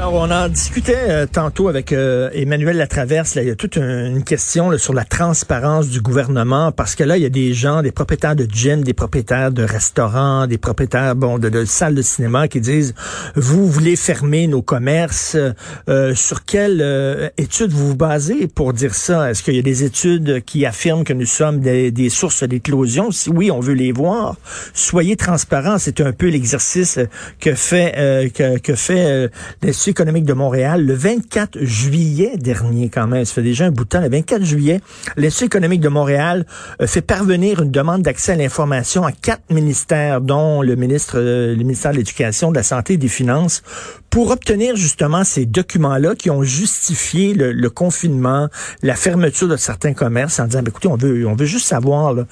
Alors, 0.00 0.14
on 0.14 0.30
en 0.30 0.48
discutait 0.48 0.96
euh, 1.08 1.26
tantôt 1.26 1.66
avec 1.66 1.92
euh, 1.92 2.30
Emmanuel 2.32 2.76
Latraverse. 2.76 3.34
Là, 3.34 3.42
il 3.42 3.48
y 3.48 3.50
a 3.50 3.56
toute 3.56 3.74
une 3.78 4.22
question 4.22 4.70
là, 4.70 4.78
sur 4.78 4.94
la 4.94 5.04
transparence 5.04 5.88
du 5.88 6.00
gouvernement 6.00 6.70
parce 6.70 6.94
que 6.94 7.02
là, 7.02 7.16
il 7.16 7.24
y 7.24 7.26
a 7.26 7.30
des 7.30 7.52
gens, 7.52 7.82
des 7.82 7.90
propriétaires 7.90 8.36
de 8.36 8.46
gym, 8.48 8.84
des 8.84 8.94
propriétaires 8.94 9.50
de 9.50 9.64
restaurants, 9.64 10.46
des 10.46 10.56
propriétaires 10.56 11.16
bon 11.16 11.40
de, 11.40 11.64
salles 11.64 11.96
de 11.96 12.02
cinéma 12.02 12.46
qui 12.46 12.60
disent 12.60 12.94
vous 13.34 13.66
voulez 13.66 13.96
fermer 13.96 14.46
nos 14.46 14.62
commerces. 14.62 15.36
Euh, 15.88 16.14
sur 16.14 16.44
quelle 16.44 17.32
étude 17.36 17.72
vous 17.72 17.88
vous 17.88 17.96
basez 17.96 18.46
pour 18.46 18.74
dire 18.74 18.94
ça? 18.94 19.28
Est-ce 19.28 19.42
qu'il 19.42 19.56
y 19.56 19.58
a 19.58 19.62
des 19.62 19.82
études 19.82 20.44
qui 20.44 20.64
affirment 20.64 21.02
que 21.02 21.12
nous 21.12 21.26
sommes 21.26 21.58
des, 21.58 22.08
sources 22.08 22.44
d'éclosion? 22.44 23.10
Si 23.10 23.30
oui, 23.30 23.50
on 23.50 23.58
veut 23.58 23.74
les 23.74 23.90
voir. 23.90 24.36
Soyez 24.74 25.16
transparents. 25.16 25.78
C'est 25.78 26.00
un 26.00 26.12
peu 26.12 26.28
l'exercice 26.28 27.00
que 27.40 27.54
fait 27.54 28.30
que, 28.32 28.58
que 28.58 28.76
fait 28.76 29.28
économique 29.90 30.24
de 30.24 30.32
Montréal 30.32 30.84
le 30.84 30.94
24 30.94 31.58
juillet 31.60 32.36
dernier 32.36 32.88
quand 32.88 33.06
même. 33.06 33.24
Ça 33.24 33.34
fait 33.34 33.42
déjà 33.42 33.66
un 33.66 33.70
bout 33.70 33.84
de 33.84 33.88
temps. 33.88 34.00
Le 34.00 34.08
24 34.08 34.44
juillet, 34.44 34.80
l'Institut 35.16 35.46
économique 35.46 35.80
de 35.80 35.88
Montréal 35.88 36.46
euh, 36.80 36.86
fait 36.86 37.02
parvenir 37.02 37.62
une 37.62 37.70
demande 37.70 38.02
d'accès 38.02 38.32
à 38.32 38.36
l'information 38.36 39.04
à 39.04 39.12
quatre 39.12 39.42
ministères, 39.50 40.20
dont 40.20 40.62
le 40.62 40.76
ministre, 40.76 41.18
euh, 41.18 41.54
le 41.54 41.62
ministère 41.62 41.92
de 41.92 41.96
l'Éducation, 41.96 42.50
de 42.50 42.56
la 42.56 42.62
Santé 42.62 42.94
et 42.94 42.96
des 42.96 43.08
Finances, 43.08 43.62
pour 44.10 44.30
obtenir 44.30 44.76
justement 44.76 45.24
ces 45.24 45.46
documents-là 45.46 46.14
qui 46.14 46.30
ont 46.30 46.42
justifié 46.42 47.34
le, 47.34 47.70
confinement, 47.70 48.48
la 48.82 48.94
fermeture 48.94 49.48
de 49.48 49.56
certains 49.56 49.92
commerces 49.92 50.40
en 50.40 50.46
disant, 50.46 50.62
ben, 50.62 50.68
écoutez, 50.68 50.88
on 50.88 50.96
veut, 50.96 51.26
on 51.26 51.34
veut 51.34 51.46
juste 51.46 51.66
savoir 51.66 52.14
là, 52.14 52.26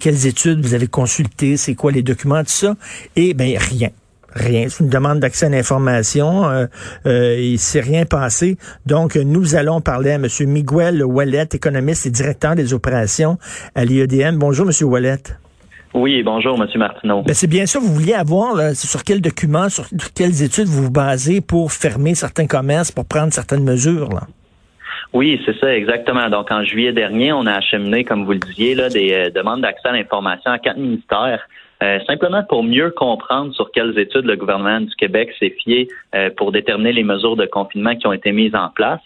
quelles 0.00 0.26
études 0.26 0.64
vous 0.64 0.74
avez 0.74 0.86
consultées, 0.86 1.56
c'est 1.56 1.74
quoi 1.74 1.92
les 1.92 2.02
documents, 2.02 2.42
tout 2.42 2.50
ça. 2.50 2.76
Et 3.16 3.34
ben 3.34 3.56
rien 3.56 3.90
rien. 4.34 4.66
C'est 4.68 4.84
une 4.84 4.90
demande 4.90 5.20
d'accès 5.20 5.46
à 5.46 5.48
l'information. 5.48 6.44
Euh, 6.44 6.66
euh, 7.06 7.36
il 7.38 7.58
s'est 7.58 7.80
rien 7.80 8.04
passé. 8.04 8.56
Donc, 8.86 9.16
nous 9.16 9.54
allons 9.54 9.80
parler 9.80 10.10
à 10.10 10.14
M. 10.14 10.26
Miguel 10.46 11.04
Wallet, 11.04 11.48
économiste 11.52 12.06
et 12.06 12.10
directeur 12.10 12.54
des 12.54 12.74
opérations 12.74 13.38
à 13.74 13.84
l'IEDM. 13.84 14.36
Bonjour, 14.38 14.66
M. 14.66 14.88
Wallet. 14.88 15.22
Oui, 15.94 16.24
bonjour, 16.24 16.60
M. 16.60 16.68
Martineau. 16.76 17.22
Ben, 17.22 17.34
c'est 17.34 17.46
bien 17.46 17.66
ça. 17.66 17.78
Vous 17.78 17.92
vouliez 17.94 18.14
avoir 18.14 18.54
là, 18.56 18.74
sur 18.74 19.04
quels 19.04 19.20
documents, 19.20 19.68
sur 19.68 19.86
quelles 20.14 20.42
études 20.42 20.66
vous 20.66 20.84
vous 20.84 20.90
basez 20.90 21.40
pour 21.40 21.70
fermer 21.70 22.16
certains 22.16 22.46
commerces, 22.46 22.90
pour 22.90 23.06
prendre 23.06 23.32
certaines 23.32 23.62
mesures, 23.62 24.08
là? 24.08 24.22
Oui, 25.12 25.40
c'est 25.46 25.56
ça, 25.60 25.72
exactement. 25.72 26.28
Donc, 26.28 26.50
en 26.50 26.64
juillet 26.64 26.92
dernier, 26.92 27.32
on 27.32 27.46
a 27.46 27.52
acheminé, 27.52 28.02
comme 28.02 28.24
vous 28.24 28.32
le 28.32 28.40
disiez, 28.40 28.74
là, 28.74 28.88
des 28.88 29.12
euh, 29.12 29.30
demandes 29.30 29.60
d'accès 29.60 29.88
à 29.88 29.92
l'information 29.92 30.50
à 30.50 30.58
quatre 30.58 30.76
ministères 30.76 31.40
euh, 31.82 31.98
simplement 32.06 32.42
pour 32.44 32.62
mieux 32.62 32.90
comprendre 32.90 33.52
sur 33.54 33.70
quelles 33.72 33.98
études 33.98 34.24
le 34.24 34.36
gouvernement 34.36 34.80
du 34.80 34.94
Québec 34.94 35.34
s'est 35.38 35.54
fié 35.62 35.88
euh, 36.14 36.30
pour 36.36 36.52
déterminer 36.52 36.92
les 36.92 37.02
mesures 37.02 37.36
de 37.36 37.46
confinement 37.46 37.96
qui 37.96 38.06
ont 38.06 38.12
été 38.12 38.32
mises 38.32 38.54
en 38.54 38.68
place. 38.68 39.00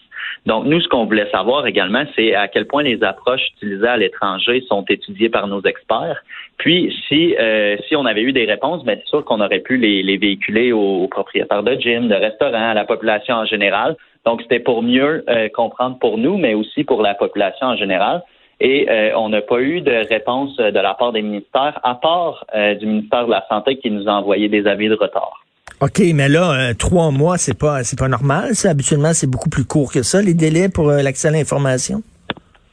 Donc, 0.45 0.65
nous, 0.65 0.79
ce 0.79 0.87
qu'on 0.87 1.05
voulait 1.05 1.29
savoir 1.31 1.65
également, 1.65 2.03
c'est 2.15 2.35
à 2.35 2.47
quel 2.47 2.65
point 2.67 2.83
les 2.83 3.03
approches 3.03 3.41
utilisées 3.55 3.87
à 3.87 3.97
l'étranger 3.97 4.63
sont 4.67 4.85
étudiées 4.87 5.29
par 5.29 5.47
nos 5.47 5.61
experts. 5.63 6.21
Puis, 6.57 6.95
si, 7.07 7.35
euh, 7.39 7.75
si 7.87 7.95
on 7.95 8.05
avait 8.05 8.21
eu 8.21 8.31
des 8.31 8.45
réponses, 8.45 8.83
bien, 8.85 8.95
c'est 8.95 9.07
sûr 9.07 9.25
qu'on 9.25 9.41
aurait 9.41 9.59
pu 9.59 9.77
les, 9.77 10.03
les 10.03 10.17
véhiculer 10.17 10.71
aux, 10.71 11.07
propriétaires 11.07 11.63
de 11.63 11.73
gym, 11.73 12.07
de 12.07 12.15
restaurants, 12.15 12.69
à 12.69 12.73
la 12.73 12.85
population 12.85 13.35
en 13.35 13.45
général. 13.45 13.97
Donc, 14.25 14.41
c'était 14.41 14.59
pour 14.59 14.83
mieux 14.83 15.25
comprendre 15.53 15.97
pour 15.97 16.17
nous, 16.17 16.37
mais 16.37 16.53
aussi 16.53 16.83
pour 16.83 17.01
la 17.01 17.15
population 17.15 17.67
en 17.67 17.75
général. 17.77 18.21
Et 18.61 18.89
euh, 18.89 19.11
on 19.15 19.29
n'a 19.29 19.41
pas 19.41 19.61
eu 19.61 19.81
de 19.81 20.07
réponse 20.09 20.59
euh, 20.59 20.71
de 20.71 20.79
la 20.79 20.93
part 20.93 21.13
des 21.13 21.21
ministères, 21.21 21.79
à 21.83 21.95
part 21.95 22.45
euh, 22.53 22.75
du 22.75 22.85
ministère 22.87 23.25
de 23.25 23.31
la 23.31 23.45
Santé 23.47 23.77
qui 23.77 23.89
nous 23.89 24.07
a 24.07 24.11
envoyé 24.11 24.49
des 24.49 24.67
avis 24.67 24.89
de 24.89 24.95
retard. 24.95 25.45
OK, 25.81 26.01
mais 26.13 26.27
là, 26.27 26.73
trois 26.73 27.09
mois, 27.09 27.37
c'est 27.37 27.57
pas 27.57 27.85
c'est 27.85 27.97
pas 27.97 28.09
normal. 28.09 28.53
Ça. 28.53 28.71
Habituellement, 28.71 29.13
c'est 29.13 29.29
beaucoup 29.29 29.49
plus 29.49 29.63
court 29.63 29.93
que 29.93 30.03
ça, 30.03 30.21
les 30.21 30.33
délais 30.33 30.67
pour 30.67 30.87
l'accès 30.87 31.29
à 31.29 31.31
l'information. 31.31 32.01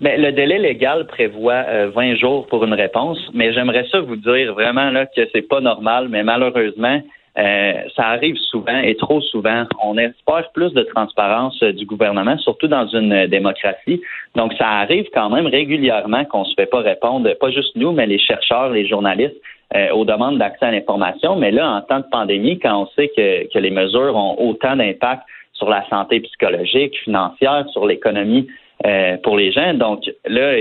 Mais 0.01 0.19
le 0.19 0.33
délai 0.33 0.59
légal 0.59 1.07
prévoit 1.07 1.87
20 1.95 2.17
jours 2.17 2.49
pour 2.49 2.65
une 2.65 2.75
réponse, 2.75 3.19
mais 3.33 3.53
j'aimerais 3.53 3.87
ça 3.93 4.01
vous 4.01 4.17
dire 4.17 4.55
vraiment 4.55 4.91
là 4.91 5.07
que 5.07 5.21
c'est 5.33 5.49
pas 5.49 5.61
normal, 5.61 6.09
mais 6.11 6.25
malheureusement, 6.25 7.01
euh, 7.39 7.73
ça 7.95 8.07
arrive 8.09 8.37
souvent 8.37 8.79
et 8.79 8.95
trop 8.95 9.21
souvent. 9.21 9.65
On 9.83 9.99
espère 9.99 10.51
plus 10.55 10.73
de 10.73 10.83
transparence 10.83 11.63
euh, 11.63 11.73
du 11.73 11.85
gouvernement, 11.85 12.39
surtout 12.39 12.67
dans 12.67 12.87
une 12.87 13.13
euh, 13.13 13.27
démocratie. 13.27 14.01
Donc, 14.35 14.55
ça 14.55 14.67
arrive 14.67 15.07
quand 15.13 15.29
même 15.29 15.47
régulièrement 15.47 16.25
qu'on 16.25 16.45
se 16.45 16.55
fait 16.55 16.67
pas 16.67 16.81
répondre, 16.81 17.31
pas 17.39 17.51
juste 17.51 17.77
nous, 17.77 17.93
mais 17.93 18.07
les 18.07 18.19
chercheurs, 18.19 18.71
les 18.71 18.87
journalistes, 18.87 19.37
aux 19.93 20.05
demandes 20.05 20.39
d'accès 20.39 20.67
à 20.67 20.71
l'information. 20.71 21.35
Mais 21.35 21.51
là, 21.51 21.69
en 21.69 21.81
temps 21.81 21.99
de 21.99 22.07
pandémie, 22.11 22.57
quand 22.61 22.83
on 22.83 22.87
sait 22.95 23.09
que, 23.09 23.53
que 23.53 23.59
les 23.59 23.73
mesures 23.73 24.15
ont 24.15 24.37
autant 24.39 24.77
d'impact 24.77 25.23
sur 25.55 25.69
la 25.69 25.85
santé 25.89 26.21
psychologique, 26.21 26.97
financière, 27.03 27.67
sur 27.73 27.85
l'économie 27.85 28.47
pour 29.25 29.37
les 29.37 29.51
gens, 29.51 29.75
donc 29.75 30.05
là, 30.25 30.57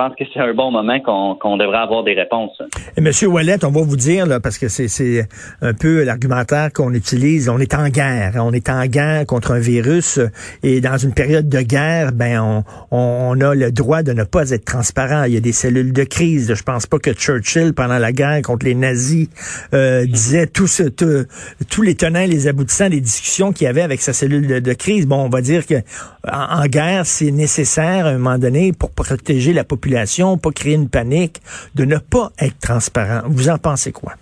pense 0.00 0.14
que 0.16 0.24
c'est 0.32 0.40
un 0.40 0.54
bon 0.54 0.70
moment 0.70 0.98
qu'on 1.38 1.56
devrait 1.58 1.78
avoir 1.78 2.04
des 2.04 2.14
réponses. 2.14 2.62
Et 2.96 3.02
Monsieur 3.02 3.28
Wallet, 3.28 3.62
on 3.64 3.70
va 3.70 3.82
vous 3.82 3.96
dire, 3.96 4.24
là, 4.24 4.40
parce 4.40 4.56
que 4.56 4.68
c'est 4.68 5.28
un 5.60 5.74
peu 5.74 6.04
l'argumentaire 6.04 6.72
qu'on 6.72 6.94
utilise, 6.94 7.50
on 7.50 7.58
est 7.58 7.74
en 7.74 7.88
guerre. 7.88 8.32
On 8.36 8.52
est 8.52 8.70
en 8.70 8.86
guerre 8.86 9.26
contre 9.26 9.52
un 9.52 9.58
virus 9.58 10.18
et 10.62 10.80
dans 10.80 10.96
une 10.96 11.12
période 11.12 11.50
de 11.50 11.60
guerre, 11.60 12.12
ben 12.12 12.40
on, 12.40 12.64
on, 12.90 13.40
a 13.42 13.54
le 13.54 13.70
droit 13.72 14.02
de 14.02 14.12
ne 14.12 14.24
pas 14.24 14.50
être 14.50 14.64
transparent. 14.64 15.24
Il 15.24 15.34
y 15.34 15.36
a 15.36 15.40
des 15.40 15.52
cellules 15.52 15.92
de 15.92 16.04
crise. 16.04 16.54
Je 16.54 16.62
pense 16.62 16.86
pas 16.86 16.98
que 16.98 17.12
Churchill, 17.12 17.74
pendant 17.74 17.98
la 17.98 18.12
guerre 18.12 18.40
contre 18.42 18.64
les 18.64 18.74
nazis, 18.74 19.28
euh, 19.74 20.06
disait 20.06 20.46
tout 20.46 20.66
ce, 20.66 20.84
tous 20.84 21.82
les 21.82 21.94
tenants 21.94 22.20
et 22.20 22.26
les 22.26 22.48
aboutissants 22.48 22.88
des 22.88 23.00
discussions 23.02 23.52
qu'il 23.52 23.66
y 23.66 23.68
avait 23.68 23.82
avec 23.82 24.00
sa 24.00 24.14
cellule 24.14 24.62
de, 24.62 24.72
crise. 24.72 25.06
Bon, 25.06 25.24
on 25.24 25.28
va 25.28 25.42
dire 25.42 25.66
que 25.66 25.74
en 26.26 26.66
guerre, 26.66 27.04
c'est 27.04 27.30
nécessaire 27.30 28.06
à 28.06 28.10
un 28.10 28.18
moment 28.18 28.38
donné 28.38 28.72
pour 28.72 28.90
protéger 28.90 29.52
la 29.52 29.64
population 29.64 29.89
pas 30.42 30.50
créer 30.50 30.74
une 30.74 30.90
panique, 30.90 31.36
de 31.74 31.84
ne 31.84 31.98
pas 31.98 32.30
être 32.40 32.58
transparent. 32.60 33.22
Vous 33.26 33.48
en 33.48 33.58
pensez 33.58 33.92
quoi? 33.92 34.12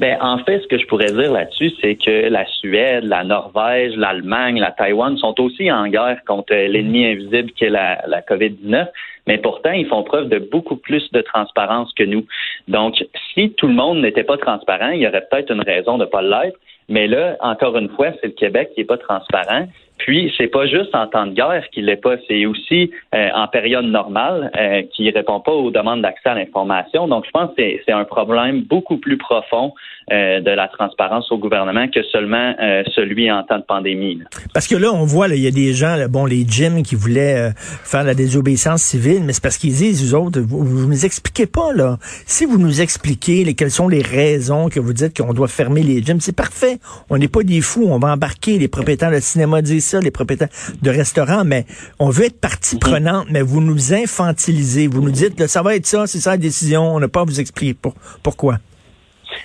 Ben, 0.00 0.16
en 0.22 0.38
fait, 0.38 0.60
ce 0.60 0.66
que 0.66 0.78
je 0.78 0.86
pourrais 0.86 1.12
dire 1.12 1.30
là-dessus, 1.30 1.72
c'est 1.82 1.94
que 1.94 2.30
la 2.30 2.46
Suède, 2.46 3.04
la 3.04 3.22
Norvège, 3.22 3.94
l'Allemagne, 3.96 4.58
la 4.58 4.70
Taïwan 4.70 5.18
sont 5.18 5.38
aussi 5.40 5.70
en 5.70 5.88
guerre 5.88 6.20
contre 6.26 6.54
l'ennemi 6.54 7.04
invisible 7.04 7.50
qui 7.52 7.66
est 7.66 7.70
la, 7.70 8.02
la 8.06 8.22
COVID-19, 8.22 8.88
mais 9.26 9.36
pourtant, 9.36 9.72
ils 9.72 9.86
font 9.86 10.02
preuve 10.02 10.30
de 10.30 10.38
beaucoup 10.38 10.76
plus 10.76 11.12
de 11.12 11.20
transparence 11.20 11.92
que 11.92 12.04
nous. 12.04 12.24
Donc, 12.66 13.04
si 13.34 13.50
tout 13.52 13.66
le 13.66 13.74
monde 13.74 14.00
n'était 14.00 14.24
pas 14.24 14.38
transparent, 14.38 14.88
il 14.88 15.02
y 15.02 15.06
aurait 15.06 15.26
peut-être 15.30 15.52
une 15.52 15.60
raison 15.60 15.98
de 15.98 16.04
ne 16.04 16.08
pas 16.08 16.22
l'être, 16.22 16.58
mais 16.88 17.06
là, 17.06 17.36
encore 17.40 17.76
une 17.76 17.90
fois, 17.90 18.08
c'est 18.20 18.28
le 18.28 18.32
Québec 18.32 18.70
qui 18.74 18.80
n'est 18.80 18.86
pas 18.86 18.96
transparent. 18.96 19.68
Puis, 20.06 20.32
c'est 20.36 20.48
pas 20.48 20.66
juste 20.66 20.94
en 20.94 21.06
temps 21.06 21.26
de 21.26 21.32
guerre 21.32 21.64
qu'il 21.72 21.84
l'est 21.84 21.96
pas, 21.96 22.16
c'est 22.26 22.46
aussi 22.46 22.90
euh, 23.14 23.28
en 23.34 23.48
période 23.48 23.84
normale 23.84 24.50
euh, 24.56 24.82
qui 24.94 25.10
répond 25.10 25.40
pas 25.40 25.52
aux 25.52 25.70
demandes 25.70 26.00
d'accès 26.00 26.30
à 26.30 26.34
l'information. 26.34 27.06
Donc, 27.06 27.24
je 27.26 27.30
pense 27.30 27.50
que 27.56 27.62
c'est 27.84 27.92
un 27.92 28.04
problème 28.04 28.62
beaucoup 28.62 28.96
plus 28.96 29.18
profond 29.18 29.74
euh, 30.10 30.40
de 30.40 30.50
la 30.50 30.68
transparence 30.68 31.30
au 31.30 31.38
gouvernement 31.38 31.86
que 31.88 32.02
seulement 32.04 32.54
euh, 32.60 32.82
celui 32.94 33.30
en 33.30 33.42
temps 33.42 33.58
de 33.58 33.64
pandémie. 33.64 34.20
Parce 34.54 34.66
que 34.66 34.74
là, 34.74 34.90
on 34.92 35.04
voit, 35.04 35.28
il 35.28 35.42
y 35.42 35.46
a 35.46 35.50
des 35.50 35.74
gens, 35.74 35.96
bon, 36.08 36.24
les 36.24 36.46
gyms 36.46 36.82
qui 36.82 36.94
voulaient 36.94 37.50
faire 37.56 38.04
la 38.04 38.14
désobéissance 38.14 38.82
civile, 38.82 39.22
mais 39.24 39.34
c'est 39.34 39.42
parce 39.42 39.58
qu'ils 39.58 39.74
disent, 39.74 40.02
vous 40.02 40.14
autres, 40.14 40.40
vous, 40.40 40.64
vous 40.64 40.88
nous 40.88 41.04
expliquez 41.04 41.46
pas, 41.46 41.72
là. 41.74 41.98
Si 42.26 42.46
vous 42.46 42.58
nous 42.58 42.80
expliquez 42.80 43.44
les, 43.44 43.54
quelles 43.54 43.70
sont 43.70 43.88
les 43.88 44.02
raisons 44.02 44.68
que 44.68 44.80
vous 44.80 44.94
dites 44.94 45.16
qu'on 45.16 45.34
doit 45.34 45.48
fermer 45.48 45.82
les 45.82 46.02
gyms, 46.02 46.20
c'est 46.20 46.36
parfait. 46.36 46.78
On 47.10 47.18
n'est 47.18 47.28
pas 47.28 47.42
des 47.42 47.60
fous, 47.60 47.86
on 47.88 47.98
va 47.98 48.12
embarquer. 48.12 48.58
Les 48.58 48.68
propriétaires 48.68 49.12
de 49.12 49.20
cinéma 49.20 49.60
disent 49.62 49.89
les 49.98 50.10
propriétaires 50.10 50.48
de 50.80 50.90
restaurants, 50.90 51.44
mais 51.44 51.64
on 51.98 52.10
veut 52.10 52.26
être 52.26 52.40
partie 52.40 52.78
prenante, 52.78 53.26
mais 53.30 53.42
vous 53.42 53.60
nous 53.60 53.92
infantilisez. 53.92 54.86
Vous 54.86 55.02
nous 55.02 55.10
dites, 55.10 55.46
ça 55.46 55.62
va 55.62 55.74
être 55.74 55.86
ça, 55.86 56.06
c'est 56.06 56.18
ça 56.18 56.30
la 56.32 56.36
décision, 56.36 56.94
on 56.94 57.00
n'a 57.00 57.08
pas 57.08 57.22
à 57.22 57.24
vous 57.24 57.40
expliquer 57.40 57.76
pourquoi. 58.22 58.58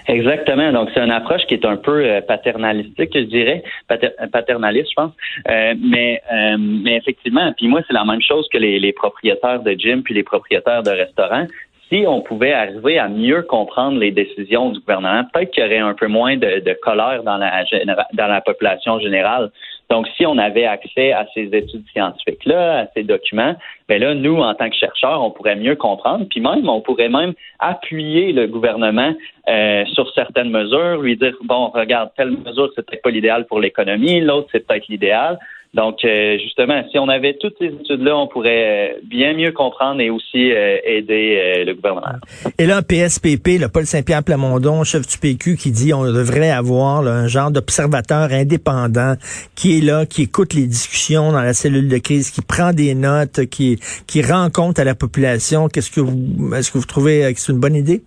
Exactement. 0.07 0.71
Donc, 0.71 0.89
c'est 0.93 1.01
une 1.01 1.11
approche 1.11 1.41
qui 1.47 1.55
est 1.55 1.65
un 1.65 1.77
peu 1.77 2.05
euh, 2.05 2.21
paternalistique, 2.21 3.11
je 3.13 3.21
dirais, 3.21 3.63
paternaliste, 4.31 4.89
je 4.89 4.95
pense. 4.95 5.13
Euh, 5.49 5.73
mais, 5.79 6.21
euh, 6.31 6.57
mais 6.59 6.97
effectivement, 6.97 7.51
puis 7.57 7.67
moi, 7.67 7.81
c'est 7.87 7.93
la 7.93 8.05
même 8.05 8.21
chose 8.21 8.47
que 8.51 8.57
les, 8.57 8.93
propriétaires 8.93 9.61
de 9.61 9.71
gym 9.71 10.03
puis 10.03 10.13
les 10.13 10.23
propriétaires 10.23 10.83
de 10.83 10.91
restaurants. 10.91 11.47
Si 11.89 12.03
on 12.07 12.21
pouvait 12.21 12.53
arriver 12.53 12.97
à 12.97 13.07
mieux 13.07 13.43
comprendre 13.43 13.99
les 13.99 14.11
décisions 14.11 14.71
du 14.71 14.79
gouvernement, 14.79 15.23
peut-être 15.31 15.51
qu'il 15.51 15.63
y 15.63 15.67
aurait 15.67 15.77
un 15.77 15.93
peu 15.93 16.07
moins 16.07 16.35
de, 16.35 16.59
de 16.59 16.77
colère 16.81 17.21
dans 17.23 17.37
la, 17.37 17.63
dans 18.13 18.27
la 18.27 18.41
population 18.41 18.99
générale. 18.99 19.51
Donc, 19.89 20.07
si 20.17 20.25
on 20.25 20.37
avait 20.37 20.65
accès 20.65 21.11
à 21.11 21.27
ces 21.33 21.43
études 21.53 21.85
scientifiques-là, 21.91 22.79
à 22.79 22.87
ces 22.93 23.03
documents, 23.03 23.55
ben 23.87 24.01
là, 24.01 24.15
nous, 24.15 24.37
en 24.37 24.53
tant 24.55 24.69
que 24.69 24.75
chercheurs, 24.75 25.21
on 25.21 25.29
pourrait 25.29 25.55
mieux 25.55 25.75
comprendre, 25.75 26.25
puis 26.29 26.39
même, 26.39 26.67
on 26.67 26.81
pourrait 26.81 27.09
même 27.09 27.33
appuyer 27.59 28.31
le 28.31 28.47
gouvernement 28.47 29.13
euh, 29.47 29.85
sur 29.93 30.11
certaines 30.13 30.49
mesures, 30.49 31.01
lui 31.01 31.15
dire, 31.17 31.35
bon, 31.43 31.67
regarde, 31.67 32.09
telle 32.17 32.31
mesure, 32.31 32.71
c'est 32.75 32.85
peut-être 32.85 33.03
pas 33.03 33.11
l'idéal 33.11 33.45
pour 33.45 33.59
l'économie, 33.59 34.21
l'autre, 34.21 34.47
c'est 34.51 34.65
peut-être 34.65 34.87
l'idéal. 34.87 35.37
Donc, 35.75 36.05
euh, 36.05 36.37
justement, 36.39 36.81
si 36.89 36.97
on 36.97 37.09
avait 37.09 37.33
toutes 37.33 37.55
ces 37.59 37.65
études-là, 37.65 38.15
on 38.15 38.27
pourrait 38.27 38.93
euh, 38.93 38.99
bien 39.03 39.33
mieux 39.33 39.51
comprendre 39.51 39.99
et 39.99 40.09
aussi 40.09 40.53
euh, 40.53 40.77
aider 40.85 41.65
le 41.67 41.73
gouvernement. 41.73 42.15
Et 42.57 42.65
là, 42.65 42.81
PSPP, 42.81 43.59
le 43.59 43.67
Paul 43.67 43.85
Saint-Pierre 43.85 44.23
Plamondon, 44.23 44.85
chef 44.85 45.05
du 45.05 45.17
PQ, 45.17 45.57
qui 45.57 45.71
dit 45.71 45.93
on 45.93 46.05
devrait 46.05 46.49
avoir 46.49 47.05
un 47.05 47.27
genre 47.27 47.51
d'observateur 47.51 48.31
indépendant 48.31 49.15
qui 49.57 49.77
est 49.77 49.81
là, 49.81 50.05
qui 50.05 50.21
écoute 50.21 50.53
les 50.53 50.65
discussions 50.65 51.33
dans 51.33 51.41
la 51.41 51.53
cellule 51.53 51.89
de 51.89 51.97
crise, 51.97 52.31
qui 52.31 52.41
prend 52.41 52.71
des 52.71 52.95
notes, 52.95 53.45
qui, 53.47 53.77
qui 54.07 54.21
rend 54.21 54.49
compte 54.49 54.79
à 54.79 54.85
la 54.85 54.95
population. 54.95 55.67
Qu'est-ce 55.67 55.91
que 55.91 55.99
vous, 55.99 56.55
est-ce 56.55 56.71
que 56.71 56.77
vous 56.77 56.85
trouvez 56.85 57.33
que 57.33 57.39
c'est 57.39 57.51
une 57.51 57.59
bonne 57.59 57.75
idée? 57.75 58.01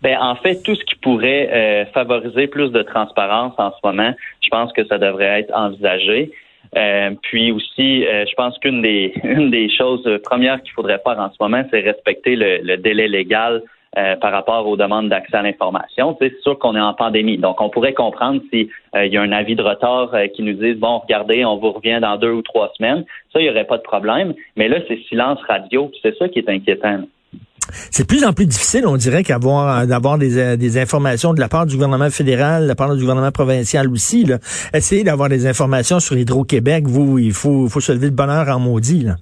Ben, 0.00 0.16
en 0.18 0.36
fait, 0.36 0.62
tout 0.62 0.74
ce 0.74 0.84
qui 0.84 0.96
pourrait 0.96 1.90
favoriser 1.92 2.46
plus 2.46 2.70
de 2.70 2.82
transparence 2.82 3.52
en 3.58 3.70
ce 3.70 3.76
moment, 3.84 4.14
je 4.42 4.48
pense 4.48 4.72
que 4.72 4.86
ça 4.86 4.96
devrait 4.96 5.40
être 5.40 5.52
envisagé. 5.54 6.32
Euh, 6.76 7.10
puis 7.22 7.52
aussi, 7.52 8.06
euh, 8.06 8.24
je 8.28 8.34
pense 8.34 8.58
qu'une 8.58 8.82
des 8.82 9.12
une 9.24 9.50
des 9.50 9.68
choses 9.70 10.08
premières 10.22 10.62
qu'il 10.62 10.72
faudrait 10.72 11.00
faire 11.04 11.18
en 11.18 11.30
ce 11.30 11.36
moment, 11.40 11.62
c'est 11.70 11.80
respecter 11.80 12.36
le, 12.36 12.76
délai 12.76 13.08
légal 13.08 13.62
euh, 13.96 14.16
par 14.16 14.32
rapport 14.32 14.66
aux 14.66 14.76
demandes 14.76 15.08
d'accès 15.08 15.36
à 15.36 15.42
l'information. 15.42 16.16
C'est 16.20 16.34
sûr 16.42 16.58
qu'on 16.58 16.74
est 16.74 16.80
en 16.80 16.94
pandémie, 16.94 17.38
donc 17.38 17.60
on 17.60 17.68
pourrait 17.68 17.94
comprendre 17.94 18.42
s'il 18.50 18.68
y 18.94 19.16
a 19.16 19.22
un 19.22 19.32
avis 19.32 19.54
de 19.54 19.62
retard 19.62 20.10
qui 20.34 20.42
nous 20.42 20.54
dise 20.54 20.76
bon, 20.76 20.98
regardez, 20.98 21.44
on 21.44 21.58
vous 21.58 21.72
revient 21.72 22.00
dans 22.00 22.16
deux 22.16 22.32
ou 22.32 22.42
trois 22.42 22.72
semaines. 22.76 23.04
Ça, 23.32 23.40
il 23.40 23.44
n'y 23.44 23.50
aurait 23.50 23.66
pas 23.66 23.78
de 23.78 23.82
problème. 23.82 24.34
Mais 24.56 24.68
là, 24.68 24.78
c'est 24.88 24.98
silence 25.08 25.38
radio. 25.48 25.90
C'est 26.02 26.16
ça 26.16 26.28
qui 26.28 26.40
est 26.40 26.48
inquiétant. 26.48 27.02
C'est 27.90 28.04
de 28.04 28.08
plus 28.08 28.24
en 28.24 28.32
plus 28.32 28.46
difficile, 28.46 28.86
on 28.86 28.96
dirait, 28.96 29.22
qu'avoir 29.22 29.86
d'avoir 29.86 30.18
des, 30.18 30.38
euh, 30.38 30.56
des, 30.56 30.78
informations 30.78 31.34
de 31.34 31.40
la 31.40 31.48
part 31.48 31.66
du 31.66 31.74
gouvernement 31.74 32.10
fédéral, 32.10 32.64
de 32.64 32.68
la 32.68 32.74
part 32.74 32.94
du 32.94 33.00
gouvernement 33.00 33.32
provincial 33.32 33.88
aussi. 33.90 34.24
Là. 34.24 34.38
Essayez 34.72 35.04
d'avoir 35.04 35.28
des 35.28 35.46
informations 35.46 36.00
sur 36.00 36.16
Hydro-Québec. 36.16 36.84
Vous, 36.86 37.18
il 37.18 37.32
faut, 37.32 37.68
faut 37.68 37.80
se 37.80 37.92
lever 37.92 38.10
de 38.10 38.16
bonheur 38.16 38.48
en 38.48 38.58
maudit. 38.58 39.04
Là. 39.04 39.16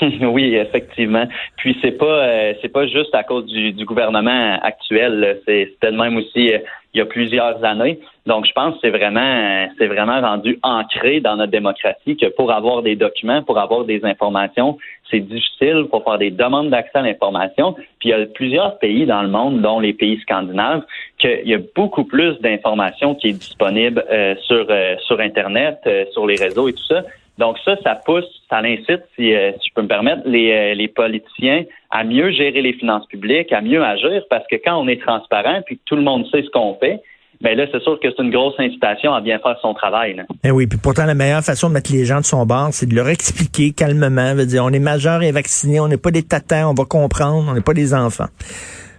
oui, 0.22 0.54
effectivement. 0.54 1.26
Puis 1.56 1.76
c'est 1.82 1.92
pas 1.92 2.04
euh, 2.04 2.52
c'est 2.60 2.68
pas 2.68 2.86
juste 2.86 3.14
à 3.14 3.22
cause 3.22 3.46
du, 3.46 3.72
du 3.72 3.84
gouvernement 3.84 4.58
actuel. 4.62 5.40
C'est 5.46 5.70
c'était 5.72 5.92
même 5.92 6.16
aussi 6.16 6.52
euh, 6.52 6.58
il 6.92 6.98
y 6.98 7.00
a 7.00 7.06
plusieurs 7.06 7.62
années. 7.64 8.00
Donc 8.26 8.46
je 8.46 8.52
pense 8.52 8.74
que 8.74 8.80
c'est 8.82 8.90
vraiment 8.90 9.68
c'est 9.78 9.86
vraiment 9.86 10.20
rendu 10.20 10.58
ancré 10.62 11.20
dans 11.20 11.36
notre 11.36 11.52
démocratie 11.52 12.16
que 12.16 12.26
pour 12.26 12.52
avoir 12.52 12.82
des 12.82 12.96
documents, 12.96 13.42
pour 13.42 13.58
avoir 13.58 13.84
des 13.84 14.04
informations, 14.04 14.78
c'est 15.10 15.20
difficile 15.20 15.86
pour 15.90 16.04
faire 16.04 16.18
des 16.18 16.30
demandes 16.30 16.70
d'accès 16.70 16.98
à 16.98 17.02
l'information. 17.02 17.74
Puis 17.98 18.08
il 18.08 18.10
y 18.10 18.12
a 18.12 18.26
plusieurs 18.26 18.78
pays 18.78 19.06
dans 19.06 19.22
le 19.22 19.28
monde, 19.28 19.60
dont 19.60 19.80
les 19.80 19.92
pays 19.92 20.18
scandinaves, 20.20 20.84
qu'il 21.18 21.48
y 21.48 21.54
a 21.54 21.60
beaucoup 21.74 22.04
plus 22.04 22.38
d'informations 22.40 23.14
qui 23.14 23.28
est 23.28 23.38
disponible 23.38 24.04
euh, 24.10 24.34
sur 24.42 24.66
sur 25.06 25.20
internet, 25.20 25.78
sur 26.12 26.26
les 26.26 26.36
réseaux 26.36 26.68
et 26.68 26.72
tout 26.72 26.84
ça. 26.84 27.02
Donc 27.38 27.56
ça, 27.64 27.76
ça 27.82 27.94
pousse, 28.04 28.24
ça 28.48 28.58
incite, 28.58 29.02
si, 29.16 29.34
euh, 29.34 29.52
si 29.52 29.68
je 29.68 29.74
peux 29.74 29.82
me 29.82 29.88
permettre, 29.88 30.22
les, 30.26 30.52
euh, 30.52 30.74
les, 30.74 30.88
politiciens 30.88 31.64
à 31.90 32.04
mieux 32.04 32.30
gérer 32.32 32.60
les 32.60 32.74
finances 32.74 33.06
publiques, 33.06 33.52
à 33.52 33.62
mieux 33.62 33.82
agir, 33.82 34.22
parce 34.28 34.46
que 34.50 34.56
quand 34.56 34.76
on 34.76 34.88
est 34.88 35.00
transparent 35.00 35.62
puis 35.64 35.76
que 35.78 35.82
tout 35.86 35.96
le 35.96 36.02
monde 36.02 36.26
sait 36.30 36.42
ce 36.42 36.50
qu'on 36.50 36.74
fait, 36.74 37.00
mais 37.42 37.56
ben 37.56 37.64
là, 37.64 37.70
c'est 37.72 37.82
sûr 37.82 37.98
que 37.98 38.08
c'est 38.14 38.22
une 38.22 38.30
grosse 38.30 38.54
incitation 38.58 39.14
à 39.14 39.22
bien 39.22 39.38
faire 39.38 39.56
son 39.62 39.72
travail. 39.72 40.14
Là. 40.14 40.24
Eh 40.44 40.50
oui, 40.50 40.66
puis 40.66 40.78
pourtant, 40.78 41.06
la 41.06 41.14
meilleure 41.14 41.42
façon 41.42 41.68
de 41.70 41.74
mettre 41.74 41.90
les 41.90 42.04
gens 42.04 42.20
de 42.20 42.26
son 42.26 42.44
bord, 42.44 42.68
c'est 42.72 42.84
de 42.84 42.94
leur 42.94 43.08
expliquer 43.08 43.72
calmement, 43.72 44.34
veut 44.34 44.44
dire, 44.44 44.62
on 44.62 44.70
est 44.70 44.78
majeur 44.78 45.22
et 45.22 45.32
vacciné, 45.32 45.80
on 45.80 45.88
n'est 45.88 45.96
pas 45.96 46.10
des 46.10 46.22
tatins, 46.22 46.68
on 46.68 46.74
va 46.74 46.84
comprendre, 46.84 47.46
on 47.50 47.54
n'est 47.54 47.62
pas 47.62 47.72
des 47.72 47.94
enfants. 47.94 48.28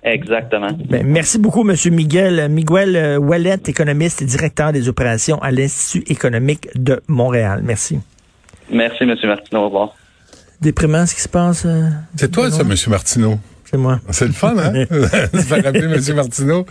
Exactement. 0.03 0.69
Ben, 0.89 1.05
merci 1.05 1.37
beaucoup, 1.37 1.61
M. 1.69 1.75
Miguel. 1.91 2.49
Miguel 2.49 2.95
euh, 2.95 3.17
Wallet, 3.19 3.59
économiste 3.67 4.23
et 4.23 4.25
directeur 4.25 4.73
des 4.73 4.89
opérations 4.89 5.37
à 5.43 5.51
l'Institut 5.51 6.11
économique 6.11 6.67
de 6.73 6.99
Montréal. 7.07 7.61
Merci. 7.63 7.99
Merci, 8.69 9.03
M. 9.03 9.15
Martineau. 9.23 9.61
Au 9.61 9.65
revoir. 9.65 9.95
Déprimant 10.59 11.05
ce 11.05 11.15
qui 11.15 11.21
se 11.21 11.29
passe. 11.29 11.63
Euh, 11.65 11.89
c'est 12.15 12.31
toi, 12.31 12.51
ça, 12.51 12.61
M. 12.61 12.73
Martineau? 12.87 13.39
C'est 13.71 13.77
moi. 13.77 14.01
C'est 14.09 14.27
le 14.27 14.33
fun, 14.33 14.53
hein? 14.57 14.73
faire 15.47 15.63
rappeler 15.63 15.85
M. 15.85 16.15
Martineau. 16.15 16.65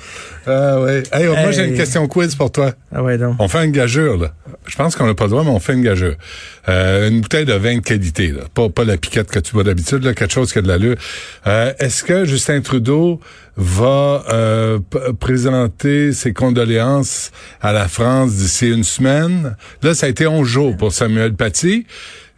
Ah 0.46 0.80
ouais. 0.82 1.02
Hey, 1.12 1.28
Moi, 1.28 1.50
j'ai 1.50 1.64
une 1.64 1.74
question 1.74 2.06
quiz 2.06 2.34
pour 2.34 2.52
toi. 2.52 2.72
Ah 2.94 3.02
ouais, 3.02 3.16
donc. 3.16 3.36
On 3.38 3.48
fait 3.48 3.64
une 3.64 3.72
gageure, 3.72 4.18
là. 4.18 4.34
Je 4.66 4.76
pense 4.76 4.96
qu'on 4.96 5.06
n'a 5.06 5.14
pas 5.14 5.24
le 5.24 5.30
droit, 5.30 5.42
mais 5.42 5.48
on 5.48 5.60
fait 5.60 5.72
une 5.72 5.82
gageure. 5.82 6.16
Euh, 6.68 7.08
une 7.08 7.22
bouteille 7.22 7.46
de 7.46 7.54
vin 7.54 7.76
de 7.76 7.80
qualité, 7.80 8.28
là. 8.32 8.42
Pas, 8.52 8.68
pas 8.68 8.84
la 8.84 8.98
piquette 8.98 9.30
que 9.30 9.38
tu 9.38 9.54
bois 9.54 9.64
d'habitude, 9.64 10.04
là. 10.04 10.12
Quelque 10.12 10.34
chose 10.34 10.52
qui 10.52 10.58
a 10.58 10.62
de 10.62 10.68
l'allure. 10.68 10.96
Euh, 11.46 11.72
Est-ce 11.78 12.04
que 12.04 12.26
Justin 12.26 12.60
Trudeau 12.60 13.18
va 13.56 14.24
euh, 14.28 14.78
présenter 15.18 16.12
ses 16.12 16.34
condoléances 16.34 17.30
à 17.62 17.72
la 17.72 17.88
France 17.88 18.34
d'ici 18.34 18.68
une 18.68 18.84
semaine? 18.84 19.56
Là, 19.82 19.94
ça 19.94 20.04
a 20.04 20.08
été 20.10 20.26
11 20.26 20.46
jours 20.46 20.76
pour 20.76 20.92
Samuel 20.92 21.32
Paty. 21.32 21.86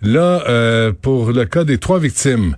Là, 0.03 0.45
euh, 0.49 0.93
pour 1.01 1.33
le 1.33 1.45
cas 1.47 1.65
des 1.65 1.79
trois 1.79 1.99
victimes, 1.99 2.57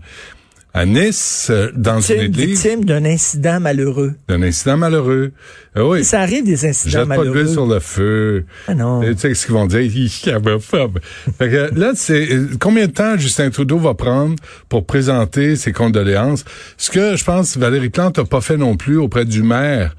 à 0.77 0.87
Nice, 0.87 1.47
euh, 1.51 1.71
dans 1.77 2.01
une, 2.01 2.23
une 2.23 2.33
victime 2.33 2.85
d'un 2.85 3.05
incident 3.05 3.61
malheureux. 3.61 4.15
D'un 4.29 4.43
incident 4.43 4.77
malheureux. 4.77 5.31
Euh, 5.77 5.89
oui. 5.89 6.03
Ça 6.03 6.21
arrive 6.21 6.45
des 6.45 6.67
incidents 6.67 7.07
malheureux. 7.07 7.33
pas 7.33 7.43
de 7.45 7.47
sur 7.47 7.67
le 7.67 7.79
feu. 7.79 8.45
Ah 8.67 8.75
non. 8.75 9.01
Tu 9.01 9.17
sais 9.17 9.35
ce 9.35 9.47
qu'ils 9.47 9.55
vont 9.55 9.67
dire? 9.67 9.81
Il 9.83 10.09
fait 10.11 11.49
que 11.49 11.79
là, 11.79 11.93
c'est 11.95 12.29
combien 12.59 12.89
de 12.89 12.93
temps 12.93 13.17
Justin 13.17 13.51
Trudeau 13.51 13.79
va 13.79 13.95
prendre 13.95 14.35
pour 14.69 14.85
présenter 14.85 15.55
ses 15.55 15.71
condoléances? 15.71 16.45
Ce 16.77 16.91
que 16.91 17.15
je 17.15 17.23
pense 17.25 17.57
Valérie 17.57 17.91
Plante 17.91 18.19
n'a 18.19 18.25
pas 18.25 18.41
fait 18.41 18.57
non 18.57 18.77
plus 18.77 18.99
auprès 18.99 19.25
du 19.25 19.45
maire 19.45 19.95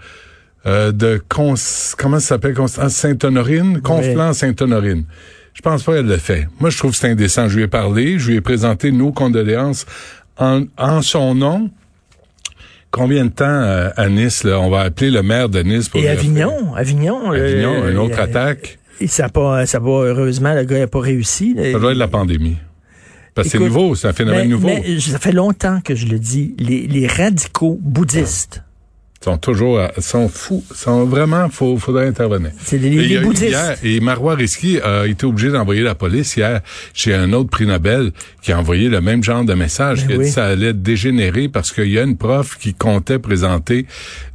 euh, 0.66 0.92
de 0.92 1.22
comment 1.30 1.56
ça 1.56 2.20
s'appelle? 2.20 2.54
Constance 2.54 2.94
Sainte-Honorine, 2.96 3.82
Conflans 3.82 4.34
Sainte-Honorine. 4.34 5.06
Je 5.54 5.62
pense 5.62 5.84
pas 5.84 5.94
qu'elle 5.94 6.08
le 6.08 6.18
fait. 6.18 6.50
Moi, 6.60 6.70
je 6.70 6.78
trouve 6.78 6.92
que 6.92 6.98
c'est 6.98 7.10
indécent. 7.10 7.48
Je 7.48 7.56
lui 7.56 7.64
ai 7.64 7.68
parlé, 7.68 8.20
je 8.20 8.30
lui 8.30 8.36
ai 8.36 8.42
présenté 8.42 8.92
nos 8.92 9.14
condoléances 9.14 9.86
en, 10.38 11.02
son 11.02 11.36
nom, 11.36 11.70
combien 12.92 13.26
de 13.26 13.32
temps 13.32 13.46
euh, 13.46 13.90
à 13.96 14.10
Nice, 14.10 14.44
là, 14.44 14.60
on 14.60 14.70
va 14.70 14.82
appeler 14.82 15.12
le 15.12 15.24
maire 15.24 15.50
de 15.50 15.62
Nice 15.62 15.90
pour... 15.90 16.00
Et 16.00 16.10
Avignon, 16.10 16.74
Avignon. 16.76 17.32
Avignon, 17.32 17.88
une 17.88 17.98
autre 17.98 18.20
attaque. 18.20 18.80
Et 19.00 19.08
ça 19.08 19.30
pas, 19.30 19.66
ça 19.66 19.80
va, 19.80 19.90
heureusement, 19.90 20.54
le 20.54 20.64
gars 20.64 20.80
n'a 20.80 20.88
pas 20.88 21.02
réussi. 21.02 21.56
Ça 21.74 21.80
doit 21.80 21.92
être 21.92 21.98
la 21.98 22.08
pandémie. 22.08 22.58
Parce 23.34 23.50
que 23.50 23.58
c'est 23.58 23.64
nouveau, 23.64 23.96
c'est 23.96 24.08
un 24.08 24.14
phénomène 24.14 24.50
nouveau. 24.50 24.68
Mais 24.68 25.00
ça 25.02 25.20
fait 25.20 25.34
longtemps 25.34 25.82
que 25.82 25.94
je 25.94 26.08
le 26.08 26.20
dis. 26.20 26.56
Les, 26.58 26.88
les 26.88 27.06
radicaux 27.06 27.78
bouddhistes 27.82 28.64
sont 29.26 29.38
toujours, 29.38 29.82
sont 29.98 30.30
fous, 30.30 30.64
sont 30.74 31.06
vraiment, 31.06 31.50
faut, 31.50 31.78
faudrait 31.78 32.08
intervenir. 32.08 32.52
C'est 32.64 32.78
des 32.78 32.92
les, 32.92 33.18
bouddhistes. 33.18 33.80
et 33.84 34.00
Marois 34.00 34.36
Risky 34.36 34.80
a 34.80 35.08
été 35.08 35.26
obligé 35.26 35.50
d'envoyer 35.50 35.82
la 35.82 35.96
police 35.96 36.38
hier 36.38 36.62
chez 36.94 37.16
un 37.16 37.34
autre 37.34 37.50
prix 37.50 37.66
Nobel 37.66 38.12
qui 38.44 38.52
a 38.52 38.60
envoyé 38.60 38.88
le 38.88 39.02
même 39.02 39.24
genre 39.24 39.44
de 39.44 39.56
message, 39.56 40.02
ben 40.02 40.08
qui 40.08 40.14
a 40.14 40.18
dit 40.18 40.24
que 40.26 40.30
ça 40.30 40.46
allait 40.46 40.74
dégénérer 40.74 41.50
parce 41.50 41.72
qu'il 41.72 41.90
y 41.90 41.98
a 41.98 42.04
une 42.04 42.18
prof 42.18 42.60
qui 42.60 42.76
comptait 42.76 43.18
présenter 43.18 43.88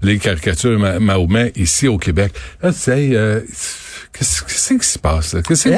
les 0.02 0.18
caricatures 0.18 0.80
Mahomet 1.00 1.52
ici 1.54 1.87
au 1.87 1.97
Québec. 1.97 2.32
Là, 2.61 2.73
c'est, 2.73 3.11
euh, 3.12 3.42
Qu'est-ce 4.12 4.75
qui 4.75 4.85
se 4.85 4.99
passe? 4.99 5.37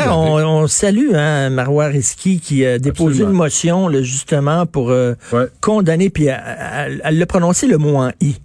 on, 0.08 0.42
on, 0.42 0.66
salue 0.68 1.10
hein, 1.14 1.50
Marois 1.50 1.88
Risky 1.88 2.40
qui 2.40 2.64
a 2.64 2.78
déposé 2.78 3.24
une 3.24 3.32
motion 3.32 3.88
là, 3.88 4.00
justement 4.00 4.64
pour 4.64 4.90
euh, 4.90 5.14
condamner, 5.60 6.08
puis 6.08 6.26
elle, 6.26 7.02
elle, 7.04 7.22
a 7.22 7.26
prononcé 7.26 7.66
le 7.66 7.76
mot 7.76 7.96
en 7.96 8.10
«i» 8.22 8.36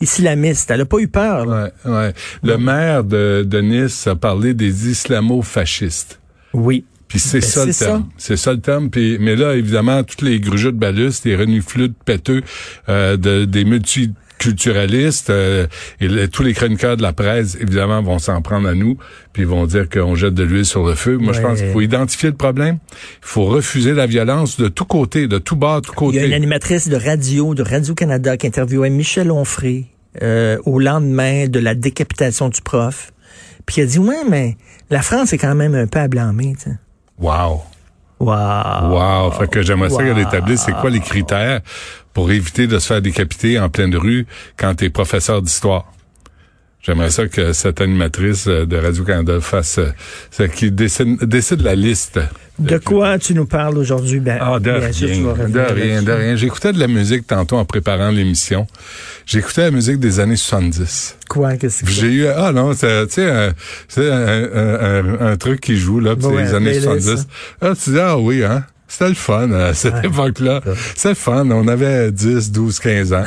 islamiste. 0.00 0.70
Elle 0.70 0.80
n'a 0.80 0.84
pas 0.84 0.98
eu 0.98 1.08
peur. 1.08 1.46
Ouais, 1.46 1.72
ouais. 1.90 2.12
Le 2.42 2.56
maire 2.56 3.04
de, 3.04 3.44
de, 3.46 3.60
Nice 3.60 4.06
a 4.06 4.14
parlé 4.14 4.54
des 4.54 4.88
islamo-fascistes. 4.88 6.20
Oui. 6.52 6.84
Puis 7.08 7.18
c'est 7.18 7.40
ben, 7.40 7.46
ça 7.46 7.64
le 7.64 7.74
terme. 7.74 8.08
C'est 8.18 8.36
ça 8.36 8.52
le 8.52 8.60
terme. 8.60 8.90
Puis, 8.90 9.18
mais 9.18 9.34
là, 9.34 9.54
évidemment, 9.54 10.04
toutes 10.04 10.22
les 10.22 10.40
grugeux 10.40 10.72
de 10.72 10.76
balus, 10.76 11.12
les 11.24 11.36
renifleux 11.36 11.88
de 11.88 11.94
péteux 12.04 12.42
euh, 12.88 13.16
de, 13.16 13.44
des 13.44 13.64
multi 13.64 14.12
culturalistes 14.38 15.30
euh, 15.30 15.66
et 16.00 16.28
tous 16.28 16.42
les 16.42 16.54
chroniqueurs 16.54 16.96
de 16.96 17.02
la 17.02 17.12
presse, 17.12 17.56
évidemment, 17.60 18.02
vont 18.02 18.18
s'en 18.18 18.40
prendre 18.42 18.68
à 18.68 18.74
nous, 18.74 18.96
puis 19.32 19.44
vont 19.44 19.66
dire 19.66 19.88
qu'on 19.88 20.14
jette 20.14 20.34
de 20.34 20.42
l'huile 20.42 20.64
sur 20.64 20.86
le 20.86 20.94
feu. 20.94 21.18
Moi, 21.18 21.32
je 21.32 21.40
pense 21.40 21.60
qu'il 21.60 21.70
faut 21.70 21.80
identifier 21.80 22.30
le 22.30 22.36
problème. 22.36 22.78
Il 22.92 23.28
faut 23.28 23.44
refuser 23.44 23.92
la 23.92 24.06
violence 24.06 24.58
de 24.58 24.68
tous 24.68 24.84
côtés, 24.84 25.26
de 25.28 25.38
tous 25.38 25.56
bas, 25.56 25.80
de 25.80 25.86
tous 25.86 25.92
côtés. 25.92 26.16
Il 26.16 26.20
y 26.20 26.24
a 26.24 26.26
une 26.26 26.32
animatrice 26.32 26.88
de 26.88 26.96
radio, 26.96 27.54
de 27.54 27.62
Radio-Canada, 27.62 28.36
qui 28.36 28.46
interviewait 28.46 28.90
Michel 28.90 29.30
Onfray 29.30 29.86
euh, 30.22 30.58
au 30.64 30.78
lendemain 30.78 31.48
de 31.48 31.58
la 31.58 31.74
décapitation 31.74 32.48
du 32.48 32.60
prof. 32.62 33.12
Puis 33.66 33.76
il 33.78 33.82
a 33.82 33.86
dit, 33.86 33.98
ouais, 33.98 34.24
mais 34.28 34.56
la 34.90 35.02
France 35.02 35.32
est 35.32 35.38
quand 35.38 35.54
même 35.54 35.74
un 35.74 35.86
peu 35.86 35.98
à 35.98 36.08
blâmer. 36.08 36.54
Wow. 37.20 37.62
Wow. 38.20 38.90
Wow. 38.90 39.30
Fait 39.32 39.48
que 39.48 39.62
j'aimerais 39.62 39.90
ça 39.90 40.02
qu'elle 40.02 40.18
établisse 40.18 40.62
c'est 40.66 40.72
quoi 40.72 40.90
les 40.90 41.00
critères 41.00 41.60
pour 42.12 42.30
éviter 42.30 42.66
de 42.66 42.78
se 42.78 42.86
faire 42.86 43.02
décapiter 43.02 43.58
en 43.58 43.68
pleine 43.68 43.94
rue 43.94 44.26
quand 44.56 44.74
tu 44.74 44.84
es 44.86 44.90
professeur 44.90 45.42
d'histoire? 45.42 45.84
J'aimerais 46.82 47.10
ça 47.10 47.26
que 47.26 47.52
cette 47.52 47.80
animatrice 47.80 48.46
euh, 48.46 48.64
de 48.64 48.76
Radio-Canada 48.76 49.40
fasse, 49.40 49.78
euh, 49.78 50.46
qui 50.48 50.70
décide, 50.70 51.22
décide 51.24 51.62
la 51.62 51.74
liste. 51.74 52.20
De 52.58 52.78
quoi 52.78 53.18
tu 53.18 53.34
nous 53.34 53.46
parles 53.46 53.78
aujourd'hui? 53.78 54.20
Ben, 54.20 54.38
ah, 54.40 54.58
de 54.58 54.70
rien, 54.70 55.48
de 55.48 55.72
rien, 55.72 56.02
de 56.02 56.12
rien. 56.12 56.36
J'écoutais 56.36 56.72
de 56.72 56.78
la 56.78 56.88
musique 56.88 57.26
tantôt 57.26 57.56
en 57.56 57.64
préparant 57.64 58.10
l'émission. 58.10 58.66
J'écoutais 59.26 59.62
la 59.62 59.70
musique 59.70 59.98
des 59.98 60.18
années 60.18 60.36
70. 60.36 61.18
Quoi? 61.28 61.56
Qu'est-ce 61.56 61.84
que 61.84 61.90
J'ai 61.90 62.12
eu, 62.12 62.26
ah 62.26 62.52
non, 62.52 62.72
c'est, 62.74 63.06
tu 63.08 63.14
sais, 63.14 63.52
c'est 63.86 64.10
un, 64.10 65.20
un, 65.20 65.36
truc 65.36 65.60
qui 65.60 65.76
joue, 65.76 66.00
là, 66.00 66.14
c'est 66.20 66.36
les 66.36 66.54
années 66.54 66.80
70. 66.80 67.26
Ah, 67.60 67.72
tu 67.80 67.90
dis, 67.90 67.98
ah 67.98 68.18
oui, 68.18 68.42
hein? 68.44 68.64
C'était 68.88 69.08
le 69.08 69.14
fun 69.14 69.52
à 69.52 69.74
cette 69.74 70.04
époque-là. 70.04 70.62
C'était 70.96 71.10
le 71.10 71.14
fun. 71.14 71.48
On 71.50 71.68
avait 71.68 72.10
10, 72.10 72.50
12, 72.50 72.78
15 72.80 73.12
ans. 73.12 73.24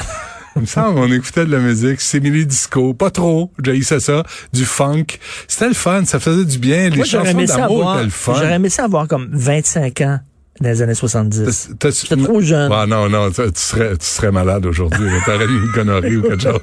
Il 0.55 0.61
me 0.63 0.67
semble 0.67 0.99
on 0.99 1.11
écoutait 1.11 1.45
de 1.45 1.51
la 1.51 1.59
musique, 1.59 2.01
simili 2.01 2.45
disco, 2.45 2.93
pas 2.93 3.09
trop, 3.09 3.51
j'haïssais 3.63 3.99
ça, 3.99 4.23
du 4.51 4.65
funk. 4.65 5.05
C'était 5.47 5.69
le 5.69 5.73
fun, 5.73 6.03
ça 6.05 6.19
faisait 6.19 6.45
du 6.45 6.59
bien. 6.59 6.89
Les 6.89 7.05
chansons 7.05 7.43
d'amour 7.43 7.95
étaient 7.95 8.03
le 8.05 8.09
fun. 8.09 8.33
J'aurais 8.35 8.53
aimé 8.55 8.69
ça 8.69 8.85
avoir 8.85 9.07
comme 9.07 9.29
25 9.31 10.01
ans 10.01 10.19
dans 10.59 10.69
les 10.69 10.81
années 10.81 10.93
70. 10.93 11.69
J'étais 11.81 12.23
trop 12.23 12.41
jeune. 12.41 12.71
Ah, 12.71 12.85
non, 12.85 13.09
non, 13.09 13.31
tu 13.31 13.41
serais, 13.55 13.97
tu 13.97 14.05
serais 14.05 14.31
malade 14.31 14.65
aujourd'hui. 14.65 15.09
T'aurais 15.25 15.45
une 15.45 15.71
connerie 15.73 16.17
ou 16.17 16.21
quelque 16.21 16.43
chose. 16.43 16.59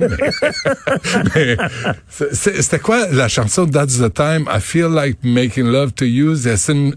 C'était 2.32 2.78
quoi 2.78 3.08
la 3.10 3.28
chanson 3.28 3.66
That's 3.66 3.98
the 3.98 4.12
Time? 4.12 4.44
I 4.54 4.60
feel 4.60 4.88
like 4.88 5.18
making 5.24 5.66
love 5.66 5.94
to 5.94 6.04
you. 6.04 6.36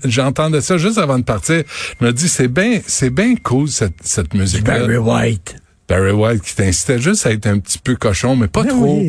J'entendais 0.03 0.61
ça 0.61 0.77
juste 0.77 0.97
avant 0.97 1.17
de 1.17 1.23
partir. 1.23 1.63
Je 1.99 2.05
me 2.05 2.11
dis, 2.11 2.27
c'est 2.27 2.49
bien, 2.49 2.81
c'est 2.85 3.09
bien 3.09 3.35
cool 3.41 3.67
cette, 3.69 3.95
cette 4.03 4.33
musique-là. 4.33 4.79
Barry 4.79 4.97
White. 4.97 5.60
Barry 5.91 6.11
White 6.11 6.41
qui 6.43 6.55
t'incitait 6.55 6.99
juste 6.99 7.25
à 7.25 7.31
être 7.31 7.47
un 7.47 7.59
petit 7.59 7.77
peu 7.77 7.97
cochon, 7.97 8.37
mais 8.37 8.47
pas 8.47 8.63
ben 8.63 8.69
trop. 8.69 9.03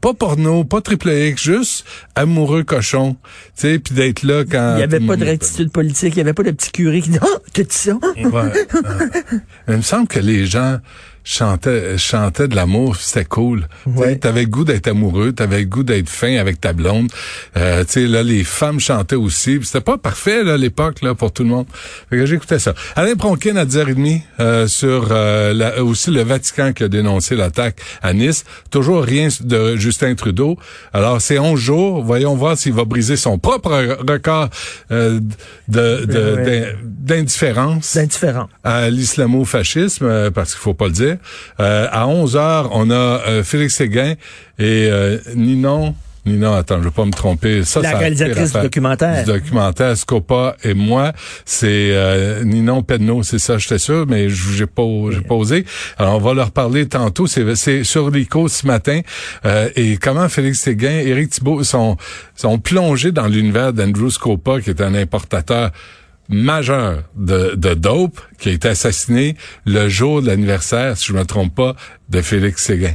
Pas 0.00 0.14
porno, 0.14 0.64
pas 0.64 0.80
triple 0.80 1.10
X, 1.10 1.44
juste 1.44 1.84
amoureux 2.16 2.64
cochon. 2.64 3.16
Tu 3.56 3.68
sais, 3.68 3.78
puis 3.78 3.94
d'être 3.94 4.24
là 4.24 4.42
quand... 4.44 4.72
Il 4.74 4.78
n'y 4.78 4.82
avait 4.82 4.98
pas 4.98 5.14
de 5.14 5.24
rectitude 5.24 5.70
politique, 5.70 6.14
il 6.14 6.16
n'y 6.16 6.22
avait 6.22 6.32
pas 6.32 6.42
de 6.42 6.50
petit 6.50 6.72
curé 6.72 7.02
qui 7.02 7.10
dit 7.10 7.18
«Oh, 7.22 7.38
t'as 7.52 7.62
dit 7.62 7.68
ça? 7.70 7.92
Ouais, 8.16 9.40
Il 9.68 9.76
me 9.76 9.82
semble 9.82 10.08
que 10.08 10.18
les 10.18 10.44
gens 10.44 10.78
chantait 11.24 11.98
chantait 11.98 12.48
de 12.48 12.54
l'amour, 12.54 12.96
c'était 12.96 13.24
cool. 13.24 13.66
Ouais. 13.86 14.16
T'avais 14.16 14.42
le 14.42 14.48
goût 14.48 14.64
d'être 14.64 14.88
amoureux, 14.88 15.32
t'avais 15.32 15.60
le 15.60 15.64
goût 15.64 15.82
d'être 15.82 16.08
fin 16.08 16.36
avec 16.36 16.60
ta 16.60 16.72
blonde. 16.72 17.10
Euh, 17.56 17.84
tu 17.84 17.92
sais 17.92 18.06
là 18.06 18.22
les 18.22 18.44
femmes 18.44 18.78
chantaient 18.78 19.16
aussi, 19.16 19.58
c'était 19.62 19.80
pas 19.80 19.98
parfait 19.98 20.44
là 20.44 20.54
à 20.54 20.56
l'époque 20.56 21.02
là 21.02 21.14
pour 21.14 21.32
tout 21.32 21.42
le 21.42 21.48
monde. 21.48 21.66
Fait 22.10 22.16
que 22.16 22.26
j'écoutais 22.26 22.58
ça. 22.58 22.74
Alain 22.94 23.16
Pronkin 23.16 23.56
à 23.56 23.64
10h30 23.64 24.20
euh, 24.40 24.66
sur 24.66 25.08
euh, 25.10 25.52
la, 25.54 25.82
aussi 25.82 26.10
le 26.10 26.22
Vatican 26.22 26.72
qui 26.72 26.84
a 26.84 26.88
dénoncé 26.88 27.36
l'attaque 27.36 27.80
à 28.02 28.12
Nice. 28.12 28.44
Toujours 28.70 29.02
rien 29.02 29.28
de 29.40 29.76
Justin 29.76 30.14
Trudeau. 30.14 30.58
Alors 30.92 31.20
c'est 31.20 31.38
11 31.38 31.58
jours, 31.58 32.02
voyons 32.04 32.34
voir 32.34 32.56
s'il 32.58 32.74
va 32.74 32.84
briser 32.84 33.16
son 33.16 33.38
propre 33.38 33.98
record 34.06 34.50
euh, 34.90 35.20
de 35.68 36.04
d'indifférence. 36.84 37.94
D'indifférence. 37.96 38.48
À 38.62 38.90
l'islamo-fascisme 38.90 40.04
euh, 40.04 40.30
parce 40.30 40.52
qu'il 40.52 40.60
faut 40.60 40.74
pas 40.74 40.86
le 40.86 40.92
dire. 40.92 41.13
Euh, 41.60 41.88
à 41.90 42.06
11 42.06 42.36
heures, 42.36 42.70
on 42.72 42.90
a 42.90 42.94
euh, 42.94 43.44
Félix 43.44 43.74
Séguin 43.74 44.14
et 44.58 44.88
euh, 44.90 45.18
Ninon. 45.34 45.94
Ninon, 46.26 46.54
attends, 46.54 46.78
je 46.78 46.84
vais 46.84 46.90
pas 46.90 47.04
me 47.04 47.12
tromper. 47.12 47.64
Ça, 47.64 47.82
la 47.82 47.98
réalisatrice 47.98 48.54
du 48.54 48.62
documentaire. 48.62 49.24
Du 49.24 49.32
documentaire, 49.32 49.94
Scopa 49.94 50.56
et 50.64 50.72
moi, 50.72 51.12
c'est 51.44 51.90
euh, 51.92 52.44
Ninon 52.44 52.82
Penneau, 52.82 53.22
c'est 53.22 53.38
ça, 53.38 53.58
j'étais 53.58 53.76
sûr, 53.78 54.06
mais 54.08 54.30
j'ai 54.30 54.64
pas, 54.64 54.82
j'ai 55.10 55.20
pas 55.20 55.34
osé. 55.34 55.66
Alors, 55.98 56.14
on 56.14 56.20
va 56.20 56.32
leur 56.32 56.50
parler 56.50 56.88
tantôt. 56.88 57.26
C'est 57.26 57.84
sur 57.84 58.10
l'ICO 58.10 58.48
ce 58.48 58.66
matin. 58.66 59.02
et 59.76 59.98
comment 59.98 60.30
Félix 60.30 60.60
Séguin, 60.60 60.98
Éric 60.98 61.28
Thibault 61.28 61.62
sont, 61.62 61.98
sont 62.34 62.58
plongés 62.58 63.12
dans 63.12 63.26
l'univers 63.26 63.74
d'Andrew 63.74 64.08
Scopa, 64.08 64.62
qui 64.62 64.70
est 64.70 64.80
un 64.80 64.94
importateur 64.94 65.72
majeur 66.28 67.02
de, 67.16 67.54
de 67.54 67.74
dope 67.74 68.20
qui 68.38 68.48
a 68.48 68.52
été 68.52 68.68
assassiné 68.68 69.36
le 69.64 69.88
jour 69.88 70.22
de 70.22 70.26
l'anniversaire, 70.26 70.96
si 70.96 71.06
je 71.06 71.12
me 71.12 71.24
trompe 71.24 71.54
pas, 71.54 71.76
de 72.08 72.20
Félix 72.20 72.64
Séguin. 72.64 72.94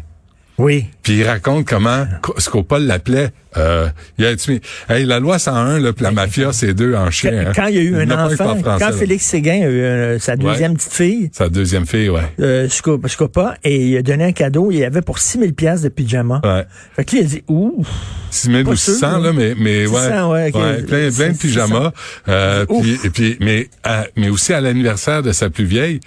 Oui. 0.60 0.86
Puis 1.04 1.20
il 1.20 1.24
raconte 1.24 1.66
comment 1.66 2.06
Scopol 2.38 2.84
l'appelait. 2.84 3.30
Euh, 3.58 3.88
il 4.18 4.26
a 4.26 4.36
dit, 4.36 4.62
hey, 4.90 5.06
la 5.06 5.20
loi 5.20 5.40
101, 5.40 5.80
là, 5.80 5.92
la 6.00 6.12
mafia, 6.12 6.52
c'est 6.54 6.74
deux 6.74 6.94
en 6.96 7.10
chien. 7.10 7.52
Quand, 7.56 7.64
hein. 7.64 7.70
il 7.70 7.76
y 7.76 7.80
a 7.80 7.82
eu 7.82 7.96
un 7.96 8.12
enfant, 8.12 8.58
quand 8.62 8.92
Félix 8.92 9.26
Séguin 9.26 9.62
a 9.64 9.70
eu 9.70 9.82
euh, 9.82 10.20
sa 10.20 10.36
deuxième 10.36 10.76
petite 10.76 10.94
fille. 10.94 11.32
Sa 11.34 11.50
deuxième 11.50 11.88
fille, 11.88 12.10
ouais. 12.10 12.22
Euh, 12.42 12.68
Scopa, 12.70 13.56
et 13.64 13.88
il 13.88 13.98
a 13.98 14.02
donné 14.02 14.26
un 14.26 14.32
cadeau. 14.34 14.70
Il 14.70 14.78
y 14.78 14.84
avait 14.84 15.02
pour 15.02 15.20
6000 15.20 15.54
pièces 15.56 15.82
de 15.82 15.90
pyjama. 15.90 16.42
Ouais. 16.44 16.66
Fait 16.96 17.06
que 17.06 17.12
lui, 17.12 17.20
il 17.22 17.26
a 17.26 17.28
dit, 17.28 17.44
ouh. 17.48 17.84
6000 18.30 18.68
ou 18.68 18.76
600, 18.76 19.18
là, 19.20 19.34
mais, 19.34 19.56
mais 19.58 19.88
ouais. 19.88 20.02
600, 20.02 20.32
ouais, 20.32 20.44
ouais 20.44 20.84
plein, 20.84 21.10
plein 21.10 21.30
de 21.30 21.38
pyjamas. 21.38 21.92
Euh, 22.28 22.66
puis, 22.82 23.00
puis, 23.12 23.38
mais, 23.40 23.70
mais 24.18 24.30
aussi 24.30 24.54
à 24.54 24.60
l'anniversaire 24.60 25.24
de 25.24 25.32
sa 25.32 25.50
plus 25.50 25.66
vieille, 25.66 26.02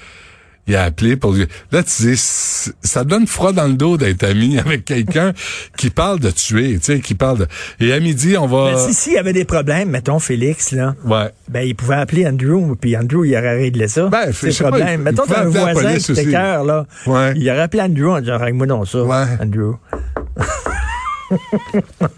il 0.69 0.77
a 0.77 0.85
appelé 0.85 1.17
pour 1.17 1.33
lui. 1.33 1.47
Là, 1.73 1.83
tu 1.83 2.03
dis, 2.03 2.17
ça 2.17 3.05
donne 3.05 3.27
froid 3.27 3.53
dans 3.53 3.67
le 3.67 3.75
dos 3.75 3.97
d'être 3.97 4.23
ami 4.23 4.59
avec 4.65 4.85
quelqu'un 4.85 5.33
qui 5.77 5.91
parle 5.91 6.21
de 6.21 6.31
tuer, 6.31 6.79
tu 6.79 6.85
sais, 6.85 7.01
qui 7.01 7.15
parle 7.15 7.39
de. 7.39 7.47
Et 7.81 7.93
à 7.93 8.01
midi, 8.01 8.37
on 8.39 8.47
va. 8.47 8.73
Mais 8.73 8.79
si, 8.79 8.95
si, 8.95 9.11
il 9.11 9.15
y 9.15 9.19
avait 9.19 9.33
des 9.33 9.45
problèmes, 9.45 9.91
mettons 9.91 10.21
Félix, 10.21 10.73
là. 10.73 10.95
Ouais. 11.05 11.31
Ben, 11.49 11.63
il 11.63 11.75
pouvait 11.75 11.97
appeler 11.97 12.27
Andrew, 12.27 12.77
puis 12.81 12.97
Andrew, 12.97 13.25
il 13.25 13.37
aurait 13.37 13.57
réglé 13.57 13.89
ça. 13.89 14.07
Ben, 14.07 14.33
c'est 14.33 14.57
problème. 14.63 15.03
Mettons, 15.03 15.25
t'as 15.27 15.43
un 15.43 15.49
voisin 15.49 15.97
qui 15.97 16.31
cœur, 16.31 16.65
là. 16.65 16.87
Ouais. 17.07 17.35
Il 17.37 17.49
aurait 17.51 17.63
appelé 17.63 17.83
Andrew 17.83 18.11
en 18.11 18.21
disant, 18.21 18.39
règle-moi 18.39 18.67
donc 18.67 18.87
ça, 18.87 19.03
ouais. 19.03 19.25
Andrew. 19.41 19.75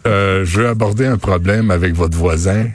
euh, 0.07 0.45
je 0.45 0.61
veux 0.61 0.69
aborder 0.69 1.07
un 1.07 1.19
problème 1.19 1.71
avec 1.71 1.95
votre 1.95 2.17
voisin. 2.17 2.67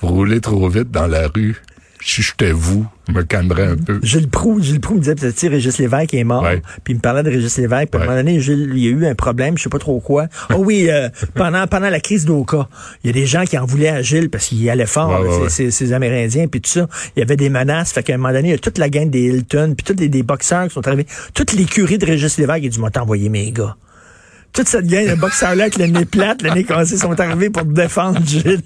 Vous 0.00 0.08
roulez 0.08 0.40
trop 0.40 0.68
vite 0.68 0.90
dans 0.90 1.06
la 1.06 1.28
rue 1.28 1.60
si 2.02 2.22
j'étais 2.22 2.52
vous, 2.52 2.86
je 3.08 3.12
me 3.12 3.22
calmerais 3.22 3.66
un 3.66 3.76
peu. 3.76 4.00
Gilles 4.02 4.28
Proux, 4.28 4.60
Gilles 4.60 4.80
Proux 4.80 4.94
me 4.94 5.00
disait, 5.00 5.14
peut-être, 5.14 5.48
Régis 5.48 5.78
Lévesque 5.78 6.14
est 6.14 6.24
mort. 6.24 6.46
Puis 6.84 6.92
il 6.92 6.96
me 6.96 7.00
parlait 7.00 7.22
de 7.22 7.30
Régis 7.30 7.56
Lévesque. 7.58 7.90
Puis 7.90 8.00
à 8.00 8.04
un 8.04 8.06
moment 8.06 8.18
donné, 8.18 8.40
Gilles, 8.40 8.70
il 8.74 8.84
y 8.84 8.88
a 8.88 8.90
eu 8.90 9.06
un 9.06 9.14
problème, 9.14 9.56
je 9.56 9.64
sais 9.64 9.68
pas 9.68 9.78
trop 9.78 10.00
quoi. 10.00 10.26
Oh 10.52 10.56
oui, 10.58 10.88
euh, 10.88 11.08
pendant 11.34 11.66
pendant 11.66 11.90
la 11.90 12.00
crise 12.00 12.24
d'Oka, 12.24 12.68
il 13.02 13.08
y 13.08 13.10
a 13.10 13.12
des 13.12 13.26
gens 13.26 13.44
qui 13.44 13.58
en 13.58 13.66
voulaient 13.66 13.88
à 13.88 14.02
Gilles 14.02 14.30
parce 14.30 14.46
qu'il 14.48 14.68
allait 14.70 14.86
fort, 14.86 15.24
ces, 15.48 15.92
Amérindiens, 15.92 16.46
puis 16.48 16.60
tout 16.60 16.70
ça. 16.70 16.88
Il 17.16 17.20
y 17.20 17.22
avait 17.22 17.36
des 17.36 17.50
menaces. 17.50 17.92
Fait 17.92 18.02
qu'à 18.02 18.14
un 18.14 18.18
moment 18.18 18.32
donné, 18.32 18.48
il 18.48 18.52
y 18.52 18.54
a 18.54 18.58
toute 18.58 18.78
la 18.78 18.88
gang 18.88 19.08
des 19.08 19.22
Hilton, 19.22 19.74
puis 19.76 19.84
tous 19.84 20.00
les 20.00 20.08
des 20.08 20.22
boxeurs 20.22 20.68
qui 20.68 20.74
sont 20.74 20.86
arrivés. 20.86 21.06
Toutes 21.34 21.52
l'écurie 21.52 21.98
de 21.98 22.06
Régis 22.06 22.38
Lévesque, 22.38 22.60
il 22.62 22.66
a 22.66 22.70
dit, 22.70 22.80
moi, 22.80 22.90
t'envoyer 22.90 23.28
mes 23.28 23.50
gars 23.52 23.76
toute 24.52 24.68
cette 24.68 24.86
gang 24.86 25.08
de 25.08 25.14
boxeurs-là 25.14 25.64
avec 25.64 25.78
le 25.78 25.86
nez 25.86 26.04
plate, 26.04 26.42
le 26.42 26.50
nez 26.50 26.64
cassé, 26.64 26.96
sont 26.96 27.18
arrivés 27.20 27.50
pour 27.50 27.62
te 27.62 27.72
défendre, 27.72 28.20
Gilles. 28.24 28.62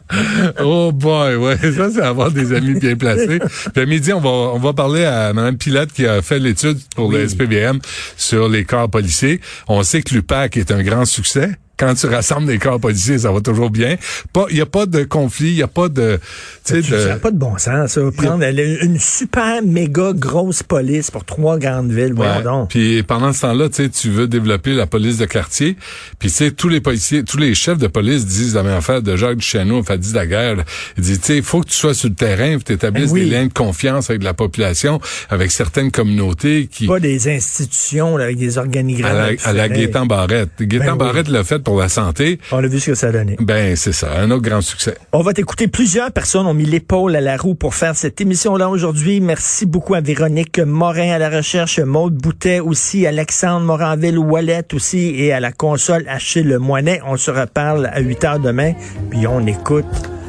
oh 0.60 0.92
boy, 0.92 1.36
ouais, 1.36 1.56
ça, 1.56 1.90
c'est 1.90 2.02
avoir 2.02 2.30
des 2.30 2.52
amis 2.52 2.78
bien 2.78 2.96
placés. 2.96 3.38
Puis 3.74 3.82
à 3.82 3.86
midi, 3.86 4.12
on 4.12 4.20
va, 4.20 4.28
on 4.28 4.58
va 4.58 4.72
parler 4.72 5.04
à 5.04 5.32
Mme 5.32 5.56
Pilote 5.56 5.92
qui 5.92 6.06
a 6.06 6.22
fait 6.22 6.38
l'étude 6.38 6.78
pour 6.94 7.10
le 7.10 7.26
SPVM 7.26 7.80
sur 8.16 8.48
les 8.48 8.64
corps 8.64 8.88
policiers. 8.88 9.40
On 9.68 9.82
sait 9.82 10.02
que 10.02 10.14
l'UPAC 10.14 10.56
est 10.56 10.70
un 10.70 10.82
grand 10.82 11.04
succès 11.04 11.50
quand 11.82 11.94
tu 11.94 12.06
rassembles 12.06 12.46
des 12.46 12.58
corps 12.58 12.78
policiers, 12.78 13.18
ça 13.18 13.32
va 13.32 13.40
toujours 13.40 13.70
bien. 13.70 13.96
Pas, 14.32 14.46
il 14.50 14.56
y 14.56 14.60
a 14.60 14.66
pas 14.66 14.86
de 14.86 15.02
conflit, 15.02 15.48
il 15.48 15.56
y 15.56 15.62
a 15.62 15.66
pas 15.66 15.88
de, 15.88 16.20
tu 16.64 16.80
sais, 16.80 17.14
de... 17.14 17.18
pas 17.18 17.32
de 17.32 17.36
bon 17.36 17.58
sens, 17.58 17.92
ça. 17.92 18.00
Prendre 18.16 18.44
une 18.44 19.00
super 19.00 19.62
méga 19.64 20.12
grosse 20.14 20.62
police 20.62 21.10
pour 21.10 21.24
trois 21.24 21.58
grandes 21.58 21.90
villes, 21.90 22.14
ouais. 22.14 22.42
donc. 22.44 22.70
Puis 22.70 23.02
pendant 23.02 23.32
ce 23.32 23.40
temps-là, 23.40 23.68
tu 23.68 23.82
sais, 23.82 23.88
tu 23.88 24.10
veux 24.10 24.28
développer 24.28 24.74
la 24.74 24.86
police 24.86 25.18
de 25.18 25.24
quartier. 25.24 25.76
Puis 26.20 26.28
tu 26.30 26.36
sais, 26.36 26.50
tous 26.52 26.68
les 26.68 26.80
policiers, 26.80 27.24
tous 27.24 27.38
les 27.38 27.52
chefs 27.56 27.78
de 27.78 27.88
police 27.88 28.26
disent 28.26 28.54
la 28.54 28.62
même 28.62 28.76
affaire 28.76 29.02
de 29.02 29.16
Jacques 29.16 29.38
Duchesneau, 29.38 29.82
Fadi 29.82 30.12
Daguerre. 30.12 30.64
Il 30.96 31.02
dit, 31.02 31.18
tu 31.18 31.26
sais, 31.26 31.36
il 31.38 31.42
faut 31.42 31.62
que 31.62 31.68
tu 31.68 31.74
sois 31.74 31.94
sur 31.94 32.10
le 32.10 32.14
terrain, 32.14 32.58
que 32.58 32.64
tu 32.64 32.72
établisses 32.74 33.12
ben 33.12 33.24
des 33.24 33.24
liens 33.24 33.46
de 33.46 33.52
confiance 33.52 34.08
avec 34.08 34.22
la 34.22 34.34
population, 34.34 35.00
avec 35.30 35.50
certaines 35.50 35.90
communautés 35.90 36.68
qui... 36.70 36.86
Pas 36.86 37.00
des 37.00 37.28
institutions, 37.28 38.16
là, 38.16 38.24
avec 38.24 38.38
des 38.38 38.58
organigrammes. 38.58 39.16
À 39.16 39.32
la, 39.32 39.36
à 39.42 39.52
la 39.52 39.68
Gaétan 39.68 40.06
Barrette. 40.06 40.50
Gaétan 40.60 40.92
ben 40.92 41.06
Barrette 41.06 41.28
l'a 41.28 41.42
fait 41.42 41.58
pour 41.58 41.71
la 41.80 41.88
santé. 41.88 42.38
On 42.50 42.58
a 42.58 42.66
vu 42.66 42.80
ce 42.80 42.86
que 42.90 42.94
ça 42.94 43.08
a 43.08 43.12
donné. 43.12 43.36
Ben, 43.40 43.76
c'est 43.76 43.92
ça, 43.92 44.12
un 44.18 44.30
autre 44.30 44.42
grand 44.42 44.60
succès. 44.60 44.96
On 45.12 45.22
va 45.22 45.32
t'écouter. 45.32 45.68
Plusieurs 45.68 46.12
personnes 46.12 46.46
ont 46.46 46.54
mis 46.54 46.64
l'épaule 46.64 47.16
à 47.16 47.20
la 47.20 47.36
roue 47.36 47.54
pour 47.54 47.74
faire 47.74 47.96
cette 47.96 48.20
émission-là 48.20 48.68
aujourd'hui. 48.68 49.20
Merci 49.20 49.66
beaucoup 49.66 49.94
à 49.94 50.00
Véronique 50.00 50.58
Morin 50.58 51.12
à 51.12 51.18
la 51.18 51.30
recherche, 51.30 51.78
Maude 51.78 52.14
Boutet 52.14 52.60
aussi, 52.60 53.06
Alexandre 53.06 53.66
Moranville 53.66 54.18
Wallet 54.18 54.66
aussi 54.72 55.14
et 55.16 55.32
à 55.32 55.40
la 55.40 55.52
console 55.52 56.04
Achille 56.08 56.58
Moinet. 56.58 57.00
On 57.06 57.16
se 57.16 57.30
reparle 57.30 57.86
à 57.92 58.00
8 58.00 58.24
heures 58.24 58.40
demain, 58.40 58.72
puis 59.10 59.26
on 59.26 59.46
écoute. 59.46 59.84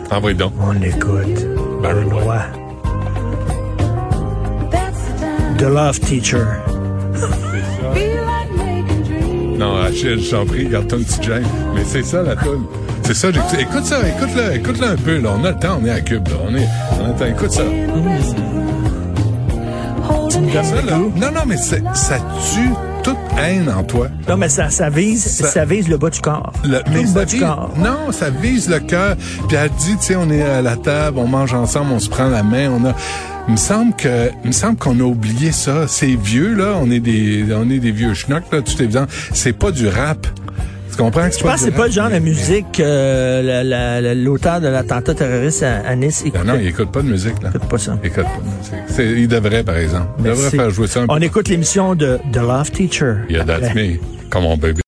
Ah 0.09 0.19
oui, 0.23 0.35
donc. 0.35 0.53
On 0.61 0.79
écoute. 0.81 1.47
Barry. 1.81 2.05
The 5.57 5.69
Love 5.69 5.99
Teacher. 5.99 6.45
Non, 9.63 9.77
Achille, 9.77 10.19
je 10.19 10.29
t'en 10.29 10.45
prie, 10.45 10.67
garde 10.67 10.89
ton 10.89 10.97
petit 10.97 11.19
James. 11.21 11.45
Mais 11.73 11.83
c'est 11.85 12.03
ça, 12.03 12.21
la 12.21 12.35
toune. 12.35 12.65
C'est 13.03 13.13
ça, 13.13 13.31
j'écoute. 13.31 13.55
Écoute 13.57 13.85
ça, 13.85 13.99
écoute-le, 14.05 14.55
écoute-le 14.55 14.87
un 14.87 14.95
peu, 14.97 15.19
là. 15.19 15.29
On 15.39 15.45
a 15.45 15.51
le 15.51 15.57
temps, 15.57 15.79
on 15.81 15.85
est 15.85 15.89
à 15.89 16.01
Cube, 16.01 16.27
là. 16.27 16.35
On 16.45 16.53
est, 16.53 16.67
on 16.99 17.05
a 17.05 17.07
le 17.07 17.13
temps, 17.13 17.25
écoute 17.25 17.51
ça. 17.51 17.63
Mmh. 17.63 18.19
Ça, 20.51 20.81
là. 20.85 20.97
Non, 20.97 21.31
non, 21.33 21.41
mais 21.47 21.55
ça 21.55 21.77
tue 22.53 22.73
toute 23.03 23.17
haine 23.37 23.69
en 23.69 23.83
toi. 23.83 24.07
Non, 24.29 24.37
mais 24.37 24.49
ça, 24.49 24.69
ça 24.69 24.89
vise, 24.89 25.23
Ça- 25.25 25.47
ça, 25.47 25.65
vise 25.65 25.87
le 25.87 25.97
bas 25.97 26.09
du 26.09 26.21
corps. 26.21 26.53
Le, 26.63 26.79
Tout 26.79 26.91
le 26.93 27.13
bas 27.13 27.25
du 27.25 27.39
corps. 27.39 27.71
non, 27.77 28.11
ça 28.11 28.29
vise 28.29 28.69
le 28.69 28.79
cœur. 28.79 29.15
Puis 29.47 29.57
elle 29.57 29.69
dit, 29.79 29.97
tu 29.97 30.05
sais, 30.07 30.15
on 30.15 30.29
est 30.29 30.41
à 30.43 30.61
la 30.61 30.75
table, 30.77 31.17
on 31.19 31.27
mange 31.27 31.53
ensemble, 31.53 31.91
on 31.91 31.99
se 31.99 32.09
prend 32.09 32.29
la 32.29 32.43
main, 32.43 32.69
on 32.71 32.85
a. 32.87 32.93
Il 33.49 33.51
me 33.53 33.57
semble 33.57 33.93
que, 33.95 34.29
il 34.43 34.47
me 34.47 34.53
semble 34.53 34.77
qu'on 34.77 34.97
a 34.99 35.03
oublié 35.03 35.51
ça. 35.51 35.85
C'est 35.87 36.15
vieux 36.15 36.53
là, 36.55 36.75
on 36.81 36.89
est 36.89 37.01
des, 37.01 37.45
on 37.53 37.69
est 37.69 37.79
des 37.79 37.91
vieux 37.91 38.13
schnocks 38.13 38.45
là, 38.53 38.61
tout 38.61 38.81
évident. 38.81 39.05
C'est 39.33 39.51
pas 39.53 39.71
du 39.71 39.87
rap. 39.89 40.25
Tu 40.95 41.01
comprends 41.01 41.27
que 41.27 41.35
Je 41.35 41.43
pense 41.43 41.53
que 41.53 41.59
c'est 41.59 41.71
pas 41.71 41.87
le 41.87 41.91
genre 41.91 42.09
de 42.09 42.19
musique 42.19 42.65
que 42.73 43.41
la- 43.43 43.63
la- 43.63 43.99
la- 43.99 44.13
l'auteur 44.13 44.61
de 44.61 44.67
l'attentat 44.67 45.15
terroriste 45.15 45.63
à, 45.63 45.77
à 45.87 45.95
Nice 45.95 46.21
écoutait. 46.25 46.43
Non, 46.43 46.53
non, 46.53 46.59
il 46.61 46.67
écoute 46.67 46.91
pas 46.91 47.01
de 47.01 47.07
musique 47.07 47.41
là. 47.41 47.49
Écoute 47.53 47.67
pas 47.69 47.77
ça. 47.79 47.97
Il 48.03 48.07
écoute 48.07 48.23
pas 48.23 48.29
de 48.39 49.03
musique. 49.07 49.17
Il 49.19 49.27
devrait, 49.27 49.63
par 49.63 49.77
exemple. 49.77 50.07
Il 50.19 50.23
Merci. 50.25 50.43
devrait 50.43 50.57
faire 50.57 50.69
jouer 50.69 50.87
ça 50.87 50.99
un 51.01 51.07
peu. 51.07 51.13
On 51.13 51.19
écoute 51.21 51.47
l'émission 51.49 51.95
de 51.95 52.19
The 52.31 52.37
Love 52.37 52.71
Teacher. 52.71 53.13
Yeah, 53.29 53.43
that's 53.43 53.73
me. 53.73 53.97
Come 54.29 54.45
on, 54.45 54.57
baby. 54.57 54.81